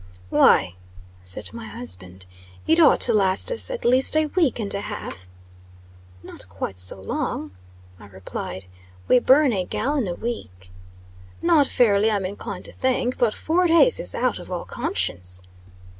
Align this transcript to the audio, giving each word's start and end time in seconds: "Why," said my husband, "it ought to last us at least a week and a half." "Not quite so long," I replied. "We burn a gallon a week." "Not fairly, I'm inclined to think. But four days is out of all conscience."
"Why," 0.31 0.73
said 1.21 1.53
my 1.53 1.67
husband, 1.67 2.25
"it 2.65 2.79
ought 2.79 2.99
to 3.01 3.13
last 3.13 3.51
us 3.51 3.69
at 3.69 3.85
least 3.85 4.17
a 4.17 4.25
week 4.25 4.59
and 4.59 4.73
a 4.73 4.81
half." 4.81 5.27
"Not 6.23 6.49
quite 6.49 6.79
so 6.79 6.99
long," 6.99 7.51
I 7.99 8.07
replied. 8.07 8.65
"We 9.07 9.19
burn 9.19 9.53
a 9.53 9.63
gallon 9.63 10.07
a 10.07 10.15
week." 10.15 10.71
"Not 11.43 11.67
fairly, 11.67 12.09
I'm 12.09 12.25
inclined 12.25 12.65
to 12.65 12.71
think. 12.71 13.19
But 13.19 13.35
four 13.35 13.67
days 13.67 13.99
is 13.99 14.15
out 14.15 14.39
of 14.39 14.51
all 14.51 14.65
conscience." 14.65 15.39